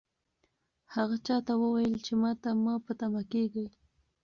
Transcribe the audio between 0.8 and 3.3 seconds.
هغه چا ته وویل چې ماته مه په تمه